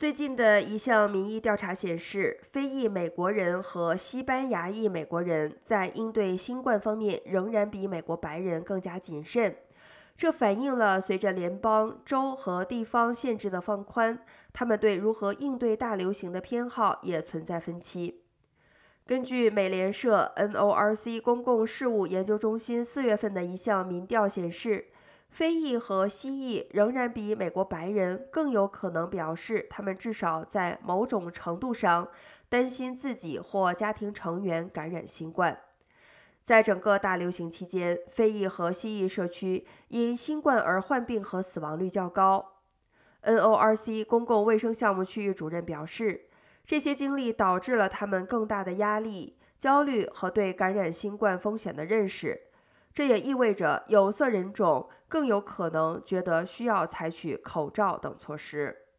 [0.00, 9.54] 最近的一项民意调查显示，非裔美国人和西班牙裔美国人在应对新冠方面仍然比美国白人更加谨慎。
[10.16, 14.24] 这反映了随着联邦、州和地方限制的放宽，
[14.54, 18.22] 他们对如何应对大流行的偏好也存在分歧。
[19.06, 24.86] 根据美联社 NORC 公共事务研究中心四月份的一项民调显示。
[25.30, 32.08] 非裔和西裔仍然比美国白人更有可能表示，他们至少在某种程度上
[32.48, 35.60] 担心自己或家庭成员感染新冠。
[36.42, 42.56] 在整个大流行期间，非裔和西裔社区因新冠而患病和死亡率较高。
[43.22, 46.26] NORC 公共卫生项目区域主任表示，
[46.66, 52.49] 这些经历导致了他们更大的压力、焦虑和对感染新冠风险的认识。
[52.92, 58.89] 这也意味着有色人种更有可能觉得需要采取口罩等措施。